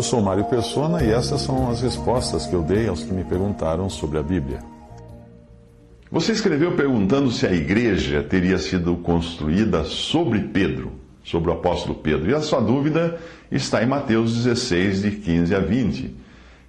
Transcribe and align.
Eu 0.00 0.04
sou 0.04 0.22
Mário 0.22 0.46
Persona 0.46 1.04
e 1.04 1.10
essas 1.10 1.42
são 1.42 1.70
as 1.70 1.82
respostas 1.82 2.46
que 2.46 2.54
eu 2.54 2.62
dei 2.62 2.88
aos 2.88 3.04
que 3.04 3.12
me 3.12 3.22
perguntaram 3.22 3.90
sobre 3.90 4.16
a 4.16 4.22
Bíblia. 4.22 4.60
Você 6.10 6.32
escreveu 6.32 6.74
perguntando 6.74 7.30
se 7.30 7.46
a 7.46 7.52
igreja 7.52 8.22
teria 8.22 8.56
sido 8.56 8.96
construída 8.96 9.84
sobre 9.84 10.38
Pedro, 10.40 10.92
sobre 11.22 11.50
o 11.50 11.52
apóstolo 11.52 11.96
Pedro. 11.96 12.30
E 12.30 12.34
a 12.34 12.40
sua 12.40 12.62
dúvida 12.62 13.20
está 13.52 13.82
em 13.82 13.86
Mateus 13.86 14.34
16, 14.36 15.02
de 15.02 15.10
15 15.10 15.54
a 15.54 15.60
20. 15.60 16.16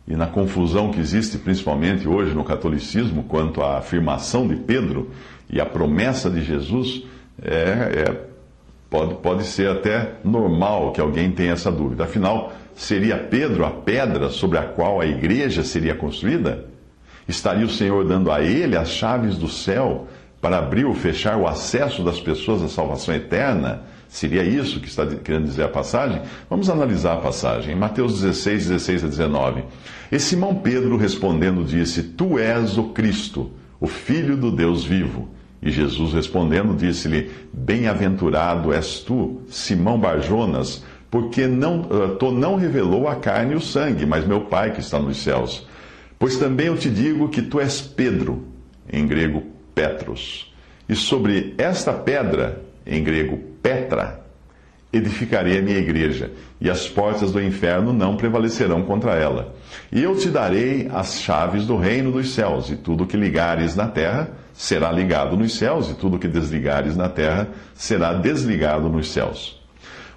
E 0.10 0.16
na 0.18 0.28
confusão 0.28 0.92
que 0.92 1.00
existe, 1.00 1.38
principalmente 1.38 2.10
hoje 2.10 2.36
no 2.36 2.44
catolicismo, 2.44 3.24
quanto 3.24 3.62
à 3.62 3.78
afirmação 3.78 4.46
de 4.46 4.58
Pedro 4.58 5.10
e 5.50 5.62
à 5.62 5.66
promessa 5.66 6.30
de 6.30 6.44
Jesus, 6.44 7.04
é, 7.42 7.54
é, 8.10 8.26
pode, 8.90 9.16
pode 9.16 9.46
ser 9.46 9.70
até 9.70 10.16
normal 10.22 10.92
que 10.92 11.00
alguém 11.00 11.32
tenha 11.32 11.54
essa 11.54 11.72
dúvida. 11.72 12.04
Afinal, 12.04 12.52
seria 12.76 13.18
Pedro 13.18 13.66
a 13.66 13.72
pedra 13.72 14.30
sobre 14.30 14.58
a 14.58 14.64
qual 14.64 15.02
a 15.02 15.06
igreja 15.06 15.64
seria 15.64 15.96
construída? 15.96 16.66
Estaria 17.28 17.66
o 17.66 17.70
Senhor 17.70 18.06
dando 18.06 18.32
a 18.32 18.42
ele 18.42 18.76
as 18.76 18.90
chaves 18.90 19.38
do 19.38 19.48
céu 19.48 20.08
para 20.42 20.58
abrir 20.58 20.86
ou 20.86 20.94
fechar 20.94 21.38
o 21.38 21.48
acesso 21.48 22.04
das 22.04 22.20
pessoas 22.20 22.62
à 22.64 22.68
salvação 22.68 23.14
eterna? 23.14 23.84
Seria 24.10 24.44
isso 24.44 24.82
que 24.82 24.90
está 24.90 25.06
querendo 25.06 25.46
dizer 25.46 25.64
a 25.64 25.70
passagem? 25.70 26.22
Vamos 26.50 26.70
analisar 26.70 27.14
a 27.14 27.22
passagem. 27.22 27.74
Em 27.74 27.78
Mateus 27.78 28.20
16, 28.20 28.68
16 28.68 29.06
a 29.06 29.08
19. 29.08 29.64
E 30.12 30.20
Simão 30.20 30.56
Pedro 30.56 30.98
respondendo 30.98 31.64
disse: 31.64 32.04
Tu 32.04 32.38
és 32.38 32.78
o 32.78 32.90
Cristo, 32.90 33.52
o 33.80 33.88
Filho 33.88 34.36
do 34.36 34.52
Deus 34.52 34.84
vivo. 34.84 35.30
E 35.62 35.72
Jesus 35.72 36.12
respondendo 36.12 36.76
disse-lhe: 36.76 37.32
Bem-aventurado 37.54 38.74
és 38.74 39.00
tu, 39.00 39.44
Simão 39.48 39.98
Barjonas, 39.98 40.84
porque 41.12 41.46
não, 41.46 41.84
tu 42.18 42.32
não 42.32 42.56
revelou 42.56 43.08
a 43.08 43.18
carne 43.18 43.52
e 43.52 43.58
o 43.58 43.62
sangue, 43.62 44.06
mas 44.06 44.26
meu 44.26 44.46
Pai 44.46 44.72
que 44.72 44.80
está 44.80 44.98
nos 44.98 45.18
céus. 45.18 45.68
Pois 46.18 46.38
também 46.38 46.68
eu 46.68 46.78
te 46.78 46.90
digo 46.90 47.28
que 47.28 47.42
tu 47.42 47.60
és 47.60 47.82
Pedro, 47.82 48.48
em 48.92 49.06
grego 49.06 49.44
Petros, 49.76 50.52
e 50.88 50.96
sobre 50.96 51.54
esta 51.58 51.92
pedra, 51.92 52.62
em 52.86 53.04
grego 53.04 53.38
Petra, 53.62 54.22
edificarei 54.94 55.58
a 55.58 55.62
minha 55.62 55.78
igreja, 55.78 56.32
e 56.60 56.70
as 56.70 56.88
portas 56.88 57.32
do 57.32 57.42
inferno 57.42 57.94
não 57.94 58.18
prevalecerão 58.18 58.84
contra 58.84 59.16
ela. 59.16 59.56
E 59.92 60.04
eu 60.04 60.16
te 60.18 60.30
darei 60.30 60.90
as 60.94 61.22
chaves 61.22 61.66
do 61.66 61.78
reino 61.78 62.12
dos 62.12 62.34
céus, 62.34 62.70
e 62.70 62.76
tudo 62.76 63.06
que 63.06 63.18
ligares 63.18 63.76
na 63.76 63.88
terra 63.88 64.30
será 64.54 64.92
ligado 64.92 65.38
nos 65.38 65.58
céus, 65.58 65.90
e 65.90 65.94
tudo 65.94 66.20
que 66.20 66.28
desligares 66.28 66.96
na 66.96 67.10
terra 67.10 67.50
será 67.74 68.14
desligado 68.14 68.90
nos 68.90 69.12
céus. 69.12 69.61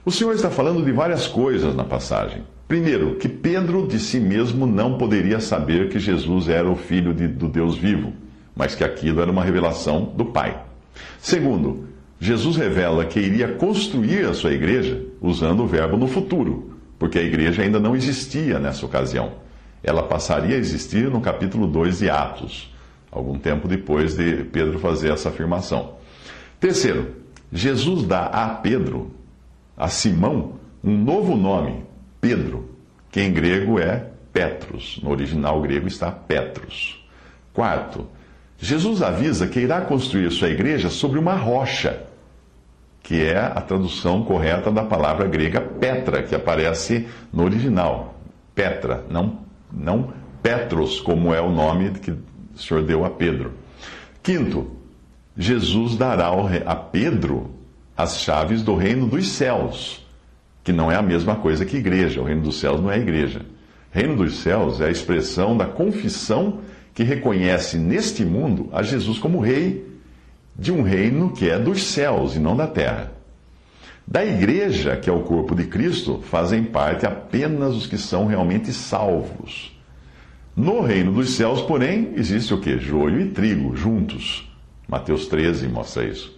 O 0.06 0.10
Senhor 0.10 0.34
está 0.34 0.50
falando 0.50 0.84
de 0.84 0.92
várias 0.92 1.26
coisas 1.26 1.74
na 1.74 1.82
passagem. 1.82 2.42
Primeiro, 2.68 3.14
que 3.14 3.26
Pedro 3.26 3.86
de 3.86 3.98
si 3.98 4.20
mesmo 4.20 4.66
não 4.66 4.98
poderia 4.98 5.40
saber 5.40 5.88
que 5.88 5.98
Jesus 5.98 6.46
era 6.46 6.70
o 6.70 6.76
Filho 6.76 7.14
de, 7.14 7.26
do 7.26 7.48
Deus 7.48 7.74
vivo, 7.74 8.12
mas 8.54 8.74
que 8.74 8.84
aquilo 8.84 9.22
era 9.22 9.30
uma 9.30 9.42
revelação 9.42 10.12
do 10.14 10.26
Pai. 10.26 10.62
Segundo, 11.18 11.88
Jesus 12.20 12.56
revela 12.56 13.06
que 13.06 13.18
iria 13.18 13.48
construir 13.48 14.26
a 14.26 14.34
sua 14.34 14.52
igreja 14.52 15.02
usando 15.22 15.62
o 15.62 15.66
verbo 15.66 15.96
no 15.96 16.06
futuro, 16.06 16.78
porque 16.98 17.18
a 17.18 17.22
igreja 17.22 17.62
ainda 17.62 17.80
não 17.80 17.96
existia 17.96 18.58
nessa 18.58 18.84
ocasião. 18.84 19.32
Ela 19.82 20.02
passaria 20.02 20.56
a 20.56 20.58
existir 20.58 21.10
no 21.10 21.22
capítulo 21.22 21.66
2 21.66 22.00
de 22.00 22.10
Atos, 22.10 22.74
algum 23.10 23.38
tempo 23.38 23.66
depois 23.66 24.14
de 24.14 24.44
Pedro 24.44 24.78
fazer 24.78 25.12
essa 25.12 25.30
afirmação. 25.30 25.94
Terceiro, 26.60 27.08
Jesus 27.50 28.04
dá 28.04 28.26
a 28.26 28.48
Pedro, 28.48 29.10
a 29.76 29.88
Simão, 29.88 30.54
um 30.82 30.96
novo 30.96 31.36
nome, 31.36 31.84
Pedro, 32.20 32.76
que 33.10 33.20
em 33.20 33.32
grego 33.32 33.78
é 33.78 34.10
Petros. 34.32 35.00
No 35.02 35.10
original 35.10 35.60
grego 35.62 35.86
está 35.86 36.10
Petros. 36.10 37.04
Quarto, 37.52 38.06
Jesus 38.58 39.02
avisa 39.02 39.46
que 39.46 39.60
irá 39.60 39.80
construir 39.80 40.30
sua 40.30 40.48
igreja 40.48 40.88
sobre 40.88 41.18
uma 41.18 41.34
rocha, 41.34 42.04
que 43.02 43.22
é 43.22 43.36
a 43.36 43.60
tradução 43.60 44.24
correta 44.24 44.70
da 44.70 44.82
palavra 44.82 45.26
grega 45.28 45.60
Petra, 45.60 46.22
que 46.22 46.34
aparece 46.34 47.06
no 47.32 47.44
original. 47.44 48.14
Petra, 48.54 49.04
não, 49.10 49.40
não 49.72 50.12
Petros, 50.42 51.00
como 51.00 51.32
é 51.32 51.40
o 51.40 51.50
nome 51.50 51.90
que 51.90 52.10
o 52.10 52.18
Senhor 52.56 52.82
deu 52.82 53.04
a 53.04 53.10
Pedro. 53.10 53.52
Quinto, 54.22 54.70
Jesus 55.36 55.96
dará 55.96 56.28
a 56.64 56.76
Pedro 56.76 57.53
as 57.96 58.20
chaves 58.20 58.62
do 58.62 58.74
reino 58.74 59.06
dos 59.06 59.28
céus 59.28 60.04
que 60.64 60.72
não 60.72 60.90
é 60.90 60.96
a 60.96 61.02
mesma 61.02 61.36
coisa 61.36 61.66
que 61.66 61.76
igreja. 61.76 62.22
O 62.22 62.24
reino 62.24 62.40
dos 62.40 62.58
céus 62.58 62.80
não 62.80 62.90
é 62.90 62.98
igreja. 62.98 63.42
Reino 63.92 64.16
dos 64.16 64.38
céus 64.38 64.80
é 64.80 64.86
a 64.86 64.90
expressão 64.90 65.54
da 65.54 65.66
confissão 65.66 66.60
que 66.94 67.04
reconhece 67.04 67.76
neste 67.76 68.24
mundo 68.24 68.70
a 68.72 68.82
Jesus 68.82 69.18
como 69.18 69.40
rei 69.40 69.86
de 70.58 70.72
um 70.72 70.82
reino 70.82 71.32
que 71.32 71.50
é 71.50 71.58
dos 71.58 71.82
céus 71.84 72.34
e 72.34 72.38
não 72.38 72.56
da 72.56 72.66
terra. 72.66 73.12
Da 74.06 74.24
igreja, 74.24 74.96
que 74.96 75.08
é 75.08 75.12
o 75.12 75.20
corpo 75.20 75.54
de 75.54 75.64
Cristo, 75.64 76.20
fazem 76.30 76.64
parte 76.64 77.06
apenas 77.06 77.74
os 77.74 77.86
que 77.86 77.98
são 77.98 78.26
realmente 78.26 78.72
salvos. 78.72 79.72
No 80.56 80.80
reino 80.82 81.12
dos 81.12 81.34
céus, 81.34 81.60
porém, 81.62 82.12
existe 82.14 82.54
o 82.54 82.60
que? 82.60 82.78
Joio 82.78 83.20
e 83.20 83.30
trigo 83.30 83.76
juntos. 83.76 84.48
Mateus 84.86 85.26
13 85.26 85.68
mostra 85.68 86.04
isso. 86.04 86.36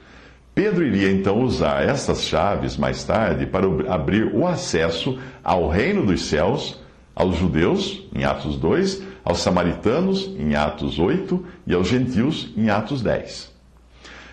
Pedro 0.57 0.87
iria 0.87 1.11
então 1.13 1.43
usar 1.43 1.85
essas 1.85 2.23
chaves 2.23 2.79
mais 2.79 3.05
tarde 3.05 3.45
para 3.45 3.67
abrir 3.93 4.35
o 4.35 4.47
acesso 4.47 5.19
ao 5.45 5.69
reino 5.69 6.07
dos 6.07 6.25
céus 6.25 6.81
aos 7.15 7.37
judeus, 7.37 8.03
em 8.15 8.25
Atos 8.25 8.57
2, 8.57 9.03
aos 9.23 9.41
samaritanos, 9.41 10.35
em 10.39 10.55
Atos 10.55 10.99
8, 10.99 11.45
e 11.67 11.75
aos 11.75 11.87
gentios, 11.87 12.55
em 12.57 12.71
Atos 12.71 13.03
10. 13.03 13.53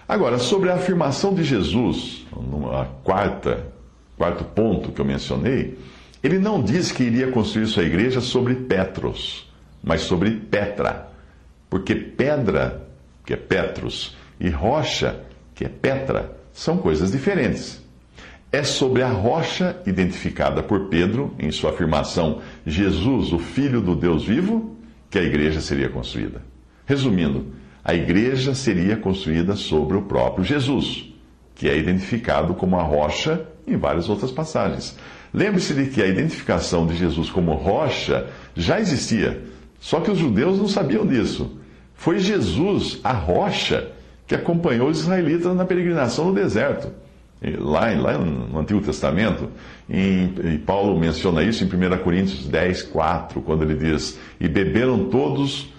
Agora, 0.08 0.38
sobre 0.38 0.70
a 0.70 0.76
afirmação 0.76 1.34
de 1.34 1.44
Jesus, 1.44 2.26
no 2.32 2.70
quarto 3.04 4.46
ponto 4.56 4.94
que 4.94 5.02
eu 5.02 5.06
mencionei, 5.06 5.78
ele 6.24 6.40
não 6.40 6.64
diz 6.64 6.90
que 6.90 7.04
iria 7.04 7.32
construir 7.32 7.68
sua 7.68 7.84
igreja 7.84 8.22
sobre 8.22 8.56
Petros, 8.56 9.52
mas 9.84 10.00
sobre 10.02 10.32
Petra. 10.32 11.10
Porque 11.70 11.94
pedra, 11.96 12.88
que 13.26 13.34
é 13.34 13.38
Petros, 13.38 14.16
e 14.40 14.50
rocha, 14.50 15.20
que 15.54 15.66
é 15.66 15.70
Petra, 15.70 16.38
são 16.54 16.78
coisas 16.78 17.12
diferentes. 17.12 17.82
É 18.52 18.64
sobre 18.64 19.02
a 19.02 19.10
rocha 19.10 19.82
identificada 19.86 20.62
por 20.62 20.88
Pedro 20.88 21.34
em 21.40 21.52
sua 21.52 21.72
afirmação 21.72 22.42
Jesus, 22.66 23.34
o 23.34 23.40
Filho 23.40 23.82
do 23.82 23.96
Deus 23.96 24.26
vivo, 24.26 24.78
que 25.10 25.18
a 25.18 25.24
igreja 25.24 25.60
seria 25.60 25.90
construída. 25.90 26.42
Resumindo, 26.86 27.48
a 27.84 27.94
igreja 27.94 28.54
seria 28.54 28.96
construída 28.96 29.56
sobre 29.56 29.98
o 29.98 30.04
próprio 30.04 30.46
Jesus, 30.46 31.12
que 31.56 31.68
é 31.68 31.78
identificado 31.78 32.54
como 32.54 32.78
a 32.78 32.84
rocha 32.84 33.46
em 33.68 33.76
várias 33.76 34.10
outras 34.10 34.32
passagens. 34.32 34.96
Lembre-se 35.34 35.74
de 35.74 35.88
que 35.88 36.02
a 36.02 36.08
identificação 36.08 36.86
de 36.86 36.96
Jesus 36.96 37.30
como 37.30 37.54
rocha 37.54 38.28
já 38.56 38.80
existia, 38.80 39.42
só 39.80 40.00
que 40.00 40.12
os 40.12 40.18
judeus 40.18 40.60
não 40.60 40.68
sabiam 40.68 41.06
disso. 41.06 41.58
Foi 41.96 42.20
Jesus, 42.20 43.00
a 43.04 43.14
rocha, 43.14 43.92
que 44.28 44.36
acompanhou 44.36 44.90
os 44.90 45.02
israelitas 45.02 45.56
na 45.56 45.66
peregrinação 45.66 46.26
no 46.26 46.34
deserto. 46.34 46.92
Lá, 47.60 47.92
lá 47.92 48.18
no 48.18 48.58
Antigo 48.58 48.80
Testamento, 48.80 49.50
e 49.90 50.62
Paulo 50.66 50.98
menciona 50.98 51.44
isso 51.44 51.64
em 51.64 51.68
1 51.68 51.98
Coríntios 51.98 52.48
10, 52.48 52.84
4, 52.84 53.42
quando 53.42 53.64
ele 53.64 53.76
diz: 53.76 54.18
E 54.40 54.48
beberam 54.48 55.10
todos 55.10 55.74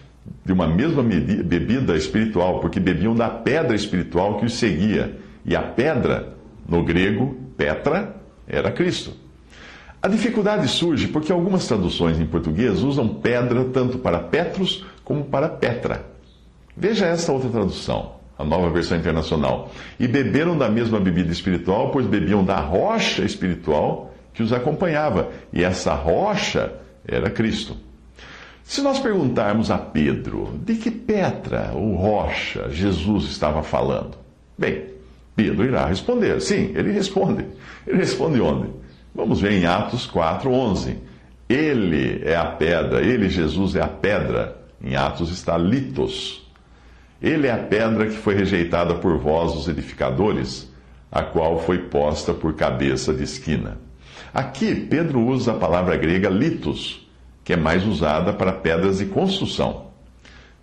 de 0.45 0.53
uma 0.53 0.67
mesma 0.67 1.03
bebida 1.03 1.97
espiritual, 1.97 2.61
porque 2.61 2.79
bebiam 2.79 3.15
da 3.15 3.31
pedra 3.31 3.75
espiritual 3.75 4.39
que 4.39 4.45
os 4.45 4.55
seguia. 4.55 5.19
E 5.45 5.57
a 5.57 5.63
pedra, 5.63 6.35
no 6.69 6.83
grego, 6.83 7.35
Petra, 7.57 8.15
era 8.47 8.71
Cristo. 8.71 9.13
A 10.03 10.09
dificuldade 10.09 10.69
surge 10.69 11.09
porque 11.09 11.33
algumas 11.33 11.67
traduções 11.67 12.21
em 12.21 12.27
português 12.27 12.83
usam 12.83 13.09
pedra 13.09 13.65
tanto 13.65 13.99
para 13.99 14.19
Petros 14.19 14.85
como 15.03 15.25
para 15.25 15.49
Petra. 15.49 16.05
Veja 16.77 17.07
esta 17.07 17.33
outra 17.33 17.49
tradução. 17.49 18.17
A 18.39 18.45
nova 18.45 18.71
versão 18.71 18.99
internacional. 18.99 19.71
E 19.99 20.09
beberam 20.09 20.57
da 20.57 20.69
mesma 20.69 20.99
bebida 20.99 21.33
espiritual, 21.33 21.91
pois 21.91 22.07
bebiam 22.07 22.45
da 22.45 22.57
rocha 22.57 23.25
espiritual 23.25 24.15
que 24.33 24.43
os 24.43 24.53
acompanhava. 24.53 25.31
E 25.53 25.63
essa 25.63 25.95
rocha 25.95 26.73
era 27.07 27.31
Cristo. 27.31 27.77
Se 28.63 28.81
nós 28.81 28.99
perguntarmos 28.99 29.71
a 29.71 29.79
Pedro 29.79 30.59
de 30.65 30.77
que 30.77 30.91
pedra 30.91 31.73
ou 31.75 31.95
rocha 31.95 32.71
Jesus 32.71 33.25
estava 33.25 33.63
falando, 33.63 34.17
bem, 34.57 34.95
Pedro 35.37 35.65
irá 35.65 35.87
responder. 35.87 36.41
Sim, 36.41 36.73
ele 36.75 36.93
responde. 36.93 37.45
Ele 37.87 37.99
responde 37.99 38.41
onde? 38.41 38.69
Vamos 39.15 39.41
ver 39.41 39.53
em 39.53 39.67
Atos 39.67 40.07
4, 40.07 40.51
11. 40.51 40.99
Ele 41.49 42.23
é 42.25 42.37
a 42.37 42.47
pedra, 42.47 43.03
ele, 43.03 43.29
Jesus, 43.29 43.77
é 43.77 43.83
a 43.83 43.89
pedra. 43.89 44.57
Em 44.83 44.97
Atos 44.97 45.31
está 45.31 45.59
litos. 45.59 46.44
Ele 47.25 47.47
é 47.47 47.53
a 47.53 47.57
pedra 47.57 48.05
que 48.05 48.19
foi 48.19 48.35
rejeitada 48.35 48.97
por 48.97 49.17
vós, 49.17 49.55
os 49.55 49.67
edificadores, 49.67 50.71
a 51.11 51.23
qual 51.23 51.59
foi 51.59 51.79
posta 51.79 52.35
por 52.35 52.53
cabeça 52.55 53.15
de 53.15 53.25
esquina. 53.25 53.79
Aqui, 54.35 54.75
Pedro 54.75 55.23
usa 55.23 55.53
a 55.53 55.57
palavra 55.57 55.97
grega 55.97 56.29
litos, 56.29 57.09
que 57.43 57.55
é 57.55 57.57
mais 57.57 57.87
usada 57.87 58.35
para 58.35 58.53
pedras 58.53 58.99
de 58.99 59.07
construção. 59.07 59.87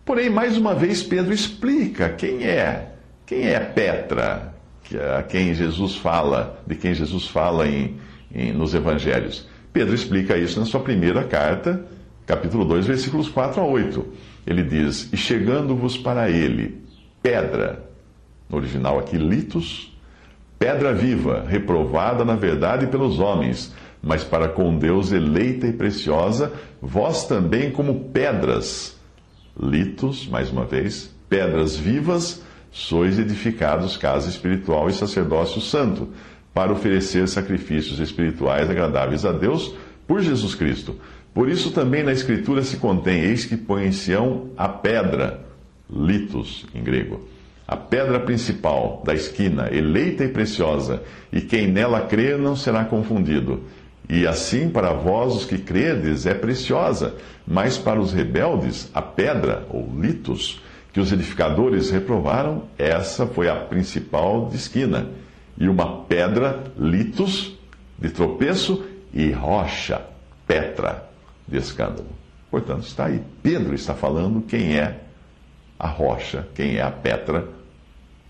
Porém, 0.06 0.30
mais 0.30 0.56
uma 0.56 0.76
vez, 0.76 1.02
Pedro 1.02 1.34
explica 1.34 2.10
quem 2.10 2.44
é, 2.44 2.92
quem 3.26 3.48
é 3.48 3.60
Petra, 3.60 4.54
a 5.18 5.24
quem 5.24 5.56
Jesus 5.56 5.96
fala, 5.96 6.62
de 6.68 6.76
quem 6.76 6.94
Jesus 6.94 7.26
fala 7.26 7.68
em, 7.68 7.98
em, 8.32 8.54
nos 8.54 8.76
evangelhos. 8.76 9.48
Pedro 9.74 9.96
explica 9.96 10.38
isso 10.38 10.60
na 10.60 10.68
sua 10.68 10.82
primeira 10.82 11.24
carta, 11.24 11.84
capítulo 12.28 12.66
2, 12.66 12.86
versículos 12.86 13.30
4 13.30 13.62
a 13.62 13.66
8. 13.66 14.06
Ele 14.46 14.64
diz: 14.64 15.12
E 15.12 15.18
chegando-vos 15.18 15.98
para 15.98 16.30
ele, 16.30 16.82
pedra, 17.22 17.84
no 18.50 18.58
original 18.58 19.00
aqui, 19.00 19.18
litos, 19.18 19.96
pedra 20.58 20.94
viva, 20.94 21.46
reprovada 21.48 22.26
na 22.26 22.36
verdade 22.36 22.88
pelos 22.88 23.20
homens, 23.20 23.74
mas 24.02 24.24
para 24.24 24.50
com 24.50 24.78
Deus 24.78 25.12
eleita 25.12 25.68
e 25.68 25.74
preciosa, 25.74 26.52
vós 26.82 27.28
também, 27.28 27.72
como 27.72 28.10
pedras, 28.10 28.98
litos, 29.60 30.28
mais 30.28 30.50
uma 30.50 30.66
vez, 30.66 31.14
pedras 31.30 31.76
vivas, 31.76 32.44
sois 32.72 33.20
edificados 33.20 33.98
casa 33.98 34.30
espiritual 34.30 34.90
e 34.90 34.94
sacerdócio 34.94 35.62
santo 35.62 36.10
para 36.54 36.72
oferecer 36.72 37.28
sacrifícios 37.28 38.00
espirituais 38.00 38.70
agradáveis 38.70 39.26
a 39.26 39.32
Deus 39.32 39.74
por 40.08 40.22
Jesus 40.22 40.56
Cristo. 40.56 40.96
Por 41.34 41.50
isso 41.50 41.72
também 41.72 42.04
na 42.04 42.12
Escritura 42.12 42.62
se 42.64 42.78
contém: 42.78 43.22
Eis 43.22 43.46
que 43.46 43.56
põe 43.56 43.86
em 43.86 43.92
Sião 43.92 44.50
a 44.58 44.68
pedra, 44.68 45.42
litos 45.90 46.66
em 46.76 46.84
grego, 46.84 47.28
a 47.68 47.78
pedra 47.78 48.20
principal 48.20 49.02
da 49.06 49.14
esquina, 49.14 49.70
eleita 49.72 50.26
e 50.26 50.30
preciosa, 50.30 51.02
e 51.32 51.40
quem 51.42 51.68
nela 51.68 52.02
crê 52.02 52.36
não 52.36 52.56
será 52.56 52.84
confundido. 52.84 53.64
E 54.10 54.28
assim 54.28 54.70
para 54.70 54.92
vós 54.92 55.36
os 55.36 55.46
que 55.46 55.58
credes 55.58 56.26
é 56.26 56.34
preciosa, 56.34 57.16
mas 57.48 57.78
para 57.78 58.00
os 58.00 58.12
rebeldes 58.12 58.90
a 58.94 59.02
pedra, 59.02 59.66
ou 59.70 59.90
litos, 59.98 60.62
que 60.92 61.00
os 61.00 61.14
edificadores 61.14 61.90
reprovaram, 61.90 62.64
essa 62.78 63.26
foi 63.26 63.48
a 63.48 63.56
principal 63.56 64.50
de 64.50 64.58
esquina 64.58 65.08
e 65.58 65.70
uma 65.70 66.04
pedra, 66.04 66.64
litos, 66.78 67.58
de 67.98 68.10
tropeço, 68.10 68.84
e 69.14 69.32
rocha, 69.32 70.02
petra, 70.48 71.11
de 71.52 71.58
escândalo. 71.58 72.08
Portanto, 72.50 72.84
está 72.84 73.06
aí. 73.06 73.22
Pedro 73.44 73.76
está 73.76 73.94
falando 73.94 74.42
quem 74.42 74.78
é 74.78 75.00
a 75.78 75.88
rocha, 75.88 76.48
quem 76.56 76.78
é 76.78 76.82
a 76.82 76.92
petra 76.92 77.48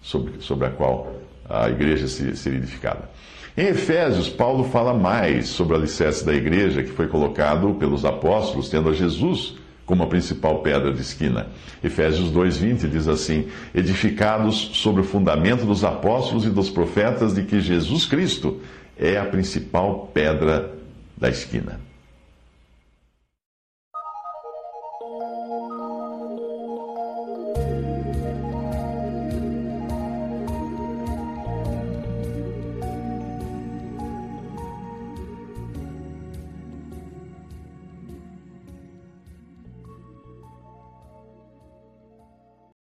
sobre, 0.01 0.41
sobre 0.41 0.67
a 0.67 0.71
qual 0.71 1.15
a 1.47 1.69
igreja 1.69 2.07
seria 2.07 2.57
edificada. 2.57 3.09
Em 3.57 3.67
Efésios, 3.67 4.29
Paulo 4.29 4.63
fala 4.63 4.93
mais 4.93 5.49
sobre 5.49 5.73
o 5.73 5.77
alicerce 5.77 6.25
da 6.25 6.33
igreja 6.33 6.81
que 6.81 6.91
foi 6.91 7.07
colocado 7.07 7.73
pelos 7.75 8.05
apóstolos, 8.05 8.69
tendo 8.69 8.89
a 8.89 8.93
Jesus 8.93 9.55
como 9.85 10.03
a 10.03 10.07
principal 10.07 10.59
pedra 10.59 10.93
de 10.93 11.01
esquina. 11.01 11.47
Efésios 11.83 12.31
2:20 12.31 12.89
diz 12.89 13.09
assim: 13.09 13.49
edificados 13.75 14.71
sobre 14.75 15.01
o 15.01 15.03
fundamento 15.03 15.65
dos 15.65 15.83
apóstolos 15.83 16.45
e 16.45 16.49
dos 16.49 16.69
profetas 16.69 17.33
de 17.33 17.43
que 17.43 17.59
Jesus 17.59 18.05
Cristo 18.05 18.61
é 18.97 19.17
a 19.17 19.25
principal 19.25 20.09
pedra 20.13 20.71
da 21.17 21.27
esquina. 21.27 21.90